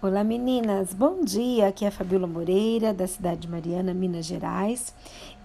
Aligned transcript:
Olá 0.00 0.22
meninas, 0.22 0.94
bom 0.94 1.24
dia. 1.24 1.66
Aqui 1.66 1.84
é 1.84 1.88
a 1.88 1.90
Fabiola 1.90 2.28
Moreira, 2.28 2.94
da 2.94 3.08
cidade 3.08 3.40
de 3.40 3.48
Mariana, 3.48 3.92
Minas 3.92 4.26
Gerais. 4.26 4.94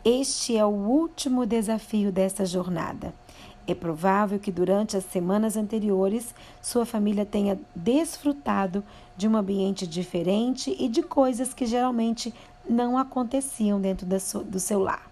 Este 0.06 0.56
é 0.56 0.64
o 0.64 0.70
último 0.70 1.44
desafio 1.44 2.12
desta 2.12 2.46
jornada. 2.46 3.16
É 3.66 3.74
provável 3.74 4.38
que 4.38 4.52
durante 4.52 4.96
as 4.96 5.06
semanas 5.06 5.58
anteriores 5.58 6.36
sua 6.62 6.86
família 6.86 7.26
tenha 7.26 7.60
desfrutado 7.76 8.84
de 9.18 9.28
um 9.28 9.36
ambiente 9.36 9.88
diferente 9.88 10.76
e 10.80 10.88
de 10.88 11.02
coisas 11.02 11.52
que 11.52 11.66
geralmente 11.66 12.32
não 12.70 12.96
aconteciam 12.96 13.82
dentro 13.82 14.06
do 14.06 14.60
seu 14.60 14.80
lar. 14.80 15.10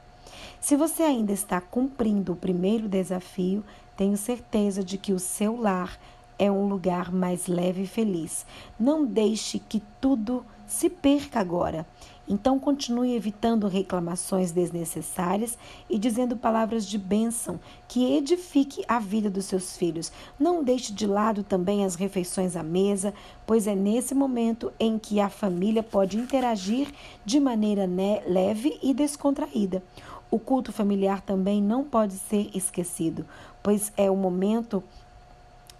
Se 0.59 0.75
você 0.75 1.01
ainda 1.01 1.33
está 1.33 1.59
cumprindo 1.59 2.33
o 2.33 2.35
primeiro 2.35 2.87
desafio, 2.87 3.63
tenho 3.97 4.15
certeza 4.17 4.83
de 4.83 4.99
que 4.99 5.13
o 5.13 5.19
seu 5.19 5.59
lar 5.59 5.97
é 6.41 6.51
um 6.51 6.67
lugar 6.67 7.11
mais 7.11 7.45
leve 7.45 7.83
e 7.83 7.87
feliz. 7.87 8.47
Não 8.79 9.05
deixe 9.05 9.59
que 9.59 9.79
tudo 10.01 10.43
se 10.65 10.89
perca 10.89 11.39
agora. 11.39 11.85
Então 12.27 12.57
continue 12.57 13.13
evitando 13.13 13.67
reclamações 13.67 14.51
desnecessárias 14.51 15.55
e 15.87 15.99
dizendo 15.99 16.35
palavras 16.35 16.87
de 16.87 16.97
bênção 16.97 17.59
que 17.87 18.15
edifique 18.15 18.83
a 18.87 18.97
vida 18.97 19.29
dos 19.29 19.45
seus 19.45 19.77
filhos. 19.77 20.11
Não 20.39 20.63
deixe 20.63 20.91
de 20.91 21.05
lado 21.05 21.43
também 21.43 21.85
as 21.85 21.93
refeições 21.93 22.55
à 22.55 22.63
mesa, 22.63 23.13
pois 23.45 23.67
é 23.67 23.75
nesse 23.75 24.15
momento 24.15 24.73
em 24.79 24.97
que 24.97 25.19
a 25.19 25.29
família 25.29 25.83
pode 25.83 26.17
interagir 26.17 26.87
de 27.23 27.39
maneira 27.39 27.87
leve 28.25 28.79
e 28.81 28.95
descontraída. 28.95 29.83
O 30.31 30.39
culto 30.39 30.71
familiar 30.71 31.21
também 31.21 31.61
não 31.61 31.83
pode 31.83 32.13
ser 32.13 32.49
esquecido, 32.55 33.27
pois 33.61 33.93
é 33.95 34.09
o 34.09 34.15
momento 34.15 34.81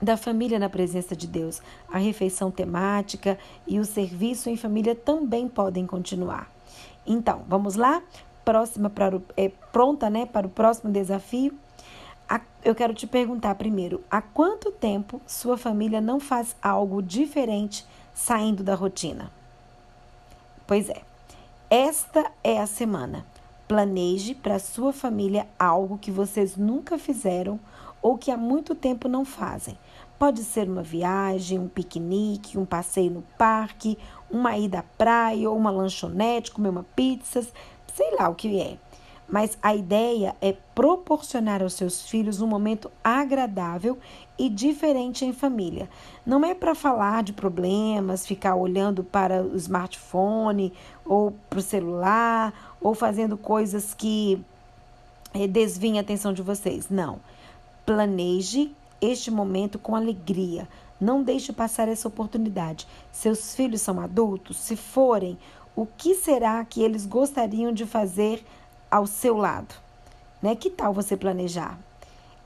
da 0.02 0.18
família 0.18 0.58
na 0.58 0.70
presença 0.70 1.16
de 1.16 1.28
Deus. 1.28 1.62
A 1.92 1.98
refeição 1.98 2.50
temática 2.50 3.38
e 3.68 3.80
o 3.80 3.86
serviço 3.86 4.50
em 4.50 4.58
família 4.58 4.96
também 4.96 5.48
podem 5.48 5.86
continuar. 5.86 6.50
Então, 7.06 7.44
vamos 7.48 7.76
lá? 7.76 8.02
Próxima 8.44 8.90
para 8.90 9.18
o, 9.18 9.24
é, 9.38 9.50
pronta, 9.72 10.10
né, 10.10 10.26
para 10.26 10.48
o 10.48 10.50
próximo 10.50 10.92
desafio? 10.92 11.54
A, 12.28 12.42
eu 12.64 12.74
quero 12.74 12.94
te 12.94 13.06
perguntar 13.06 13.56
primeiro: 13.56 14.04
há 14.10 14.22
quanto 14.22 14.72
tempo 14.72 15.22
sua 15.28 15.58
família 15.58 16.02
não 16.02 16.20
faz 16.20 16.56
algo 16.62 17.02
diferente 17.02 17.86
saindo 18.14 18.64
da 18.64 18.74
rotina? 18.74 19.32
Pois 20.66 20.90
é, 20.90 21.02
esta 21.70 22.32
é 22.44 22.60
a 22.60 22.66
semana. 22.66 23.26
Planeje 23.72 24.36
para 24.36 24.60
sua 24.60 24.92
família 24.92 25.48
algo 25.58 25.98
que 25.98 26.12
vocês 26.12 26.58
nunca 26.58 26.98
fizeram 27.00 27.58
ou 28.02 28.18
que 28.18 28.30
há 28.30 28.36
muito 28.36 28.76
tempo 28.76 29.08
não 29.08 29.24
fazem. 29.24 29.78
Pode 30.20 30.44
ser 30.44 30.68
uma 30.68 30.84
viagem, 30.84 31.58
um 31.58 31.70
piquenique, 31.70 32.58
um 32.58 32.66
passeio 32.66 33.10
no 33.10 33.22
parque, 33.38 33.98
uma 34.30 34.58
ida 34.58 34.80
à 34.80 34.84
praia 34.84 35.50
ou 35.50 35.56
uma 35.56 35.72
lanchonete, 35.72 36.52
comer 36.52 36.68
uma 36.68 36.84
pizza, 36.84 37.48
sei 37.96 38.14
lá 38.18 38.28
o 38.28 38.36
que 38.36 38.60
é. 38.60 38.78
Mas 39.32 39.58
a 39.64 39.74
ideia 39.74 40.36
é 40.42 40.54
proporcionar 40.76 41.64
aos 41.64 41.74
seus 41.74 42.02
filhos 42.02 42.42
um 42.42 42.48
momento 42.48 42.92
agradável 43.02 43.98
e 44.38 44.50
diferente 44.50 45.24
em 45.24 45.32
família. 45.32 45.90
Não 46.26 46.44
é 46.44 46.54
para 46.54 46.76
falar 46.76 47.24
de 47.24 47.32
problemas, 47.32 48.28
ficar 48.28 48.56
olhando 48.56 49.06
para 49.06 49.42
o 49.42 49.56
smartphone 49.56 50.74
ou 51.06 51.32
para 51.50 51.60
o 51.60 51.62
celular 51.62 52.76
ou 52.82 52.94
fazendo 52.94 53.38
coisas 53.38 53.94
que 53.94 54.44
eh, 55.34 55.48
desviem 55.48 55.98
a 55.98 56.02
atenção 56.02 56.34
de 56.34 56.42
vocês. 56.42 56.90
Não. 56.90 57.18
Planeje 57.86 58.70
este 59.00 59.32
momento 59.32 59.80
com 59.80 59.96
alegria. 59.96 60.68
Não 61.00 61.24
deixe 61.24 61.54
passar 61.54 61.88
essa 61.88 62.08
oportunidade. 62.08 62.86
Seus 63.14 63.56
filhos 63.56 63.82
são 63.82 64.00
adultos? 64.00 64.58
Se 64.58 64.76
forem, 64.76 65.38
o 65.74 65.86
que 65.86 66.16
será 66.16 66.64
que 66.66 66.84
eles 66.84 67.06
gostariam 67.06 67.72
de 67.72 67.86
fazer 67.86 68.44
ao 68.92 69.08
seu 69.08 69.38
lado? 69.38 69.74
Né? 70.42 70.56
Que 70.56 70.70
tal 70.70 70.94
você 70.94 71.16
planejar? 71.16 71.80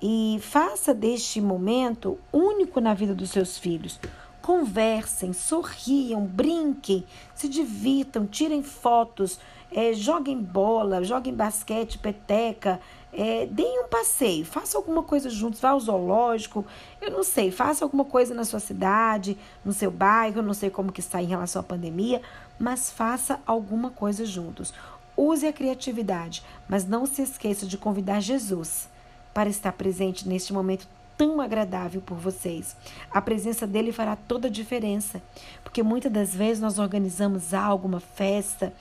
E 0.01 0.39
faça 0.41 0.93
deste 0.93 1.41
momento 1.41 2.19
único 2.31 2.79
na 2.79 2.93
vida 2.93 3.15
dos 3.15 3.31
seus 3.31 3.57
filhos. 3.57 3.99
Conversem, 4.41 5.33
sorriam, 5.33 6.23
brinquem, 6.23 7.03
se 7.33 7.49
divirtam, 7.49 8.27
tirem 8.27 8.61
fotos, 8.61 9.39
é, 9.71 9.91
joguem 9.93 10.39
bola, 10.39 11.03
joguem 11.03 11.33
basquete, 11.33 11.97
peteca, 11.97 12.79
é, 13.11 13.45
deem 13.45 13.83
um 13.83 13.87
passeio, 13.87 14.45
faça 14.45 14.77
alguma 14.77 15.01
coisa 15.01 15.29
juntos, 15.29 15.59
vá 15.59 15.69
ao 15.69 15.79
zoológico, 15.79 16.65
eu 17.01 17.09
não 17.09 17.23
sei, 17.23 17.49
faça 17.49 17.83
alguma 17.83 18.05
coisa 18.05 18.33
na 18.33 18.43
sua 18.43 18.59
cidade, 18.59 19.37
no 19.63 19.73
seu 19.73 19.89
bairro, 19.89 20.39
eu 20.39 20.43
não 20.43 20.53
sei 20.53 20.69
como 20.69 20.91
que 20.91 20.99
está 20.99 21.21
em 21.21 21.25
relação 21.25 21.61
à 21.61 21.63
pandemia, 21.63 22.21
mas 22.59 22.91
faça 22.91 23.39
alguma 23.45 23.89
coisa 23.89 24.25
juntos. 24.25 24.73
Use 25.17 25.47
a 25.47 25.53
criatividade, 25.53 26.43
mas 26.67 26.85
não 26.85 27.05
se 27.05 27.21
esqueça 27.21 27.65
de 27.65 27.77
convidar 27.77 28.19
Jesus 28.19 28.89
para 29.33 29.49
estar 29.49 29.71
presente 29.73 30.27
neste 30.27 30.53
momento 30.53 30.87
tão 31.17 31.39
agradável 31.39 32.01
por 32.01 32.17
vocês. 32.17 32.75
A 33.09 33.21
presença 33.21 33.65
dele 33.65 33.91
fará 33.91 34.15
toda 34.15 34.47
a 34.47 34.51
diferença, 34.51 35.21
porque 35.63 35.81
muitas 35.81 36.11
das 36.11 36.35
vezes 36.35 36.61
nós 36.61 36.77
organizamos 36.77 37.53
algo, 37.53 37.87
uma 37.87 37.99
festa, 37.99 38.73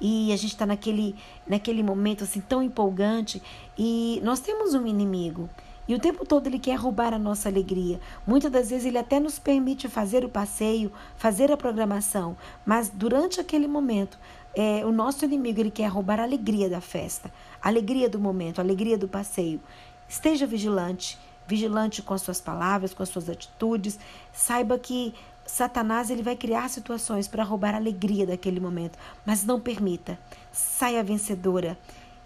e 0.00 0.32
a 0.32 0.36
gente 0.36 0.52
está 0.52 0.66
naquele, 0.66 1.14
naquele 1.46 1.82
momento 1.82 2.24
assim 2.24 2.40
tão 2.40 2.60
empolgante 2.62 3.40
e 3.78 4.20
nós 4.24 4.40
temos 4.40 4.74
um 4.74 4.84
inimigo. 4.84 5.48
E 5.86 5.94
o 5.94 5.98
tempo 5.98 6.24
todo 6.24 6.46
ele 6.46 6.58
quer 6.58 6.76
roubar 6.76 7.12
a 7.12 7.18
nossa 7.18 7.48
alegria. 7.48 8.00
Muitas 8.26 8.50
das 8.50 8.70
vezes 8.70 8.86
ele 8.86 8.98
até 8.98 9.18
nos 9.20 9.38
permite 9.38 9.88
fazer 9.88 10.24
o 10.24 10.28
passeio, 10.28 10.92
fazer 11.16 11.50
a 11.52 11.56
programação, 11.56 12.36
mas 12.64 12.88
durante 12.88 13.40
aquele 13.40 13.66
momento, 13.66 14.18
é, 14.54 14.84
o 14.84 14.92
nosso 14.92 15.24
inimigo 15.24 15.60
ele 15.60 15.70
quer 15.70 15.86
roubar 15.86 16.20
a 16.20 16.24
alegria 16.24 16.68
da 16.68 16.80
festa, 16.80 17.32
a 17.60 17.68
alegria 17.68 18.08
do 18.08 18.18
momento, 18.18 18.58
a 18.58 18.62
alegria 18.62 18.98
do 18.98 19.08
passeio. 19.08 19.60
Esteja 20.08 20.46
vigilante, 20.46 21.18
vigilante 21.46 22.02
com 22.02 22.12
as 22.12 22.22
suas 22.22 22.40
palavras, 22.40 22.92
com 22.92 23.02
as 23.02 23.08
suas 23.08 23.30
atitudes. 23.30 23.98
Saiba 24.32 24.78
que 24.78 25.14
Satanás 25.46 26.10
ele 26.10 26.22
vai 26.22 26.36
criar 26.36 26.68
situações 26.68 27.26
para 27.26 27.42
roubar 27.42 27.74
a 27.74 27.78
alegria 27.78 28.26
daquele 28.26 28.60
momento, 28.60 28.98
mas 29.24 29.44
não 29.44 29.58
permita. 29.58 30.18
Saia 30.52 31.02
vencedora. 31.02 31.78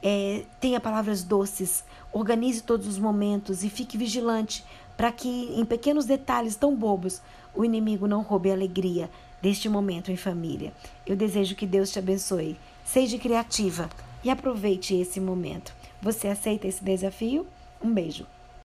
É, 0.02 0.44
tenha 0.60 0.78
palavras 0.78 1.22
doces, 1.22 1.82
organize 2.12 2.62
todos 2.62 2.86
os 2.86 2.98
momentos 2.98 3.64
e 3.64 3.70
fique 3.70 3.96
vigilante 3.96 4.64
para 4.96 5.10
que, 5.10 5.28
em 5.28 5.64
pequenos 5.64 6.04
detalhes 6.04 6.54
tão 6.54 6.74
bobos, 6.74 7.20
o 7.54 7.64
inimigo 7.64 8.06
não 8.06 8.22
roube 8.22 8.50
a 8.50 8.54
alegria 8.54 9.10
deste 9.46 9.68
momento 9.68 10.10
em 10.10 10.16
família. 10.16 10.72
Eu 11.06 11.14
desejo 11.14 11.54
que 11.54 11.68
Deus 11.68 11.92
te 11.92 12.00
abençoe. 12.00 12.56
Seja 12.84 13.16
criativa 13.16 13.88
e 14.24 14.28
aproveite 14.28 14.92
esse 14.92 15.20
momento. 15.20 15.72
Você 16.02 16.26
aceita 16.26 16.66
esse 16.66 16.82
desafio? 16.82 17.46
Um 17.80 17.94
beijo. 17.94 18.26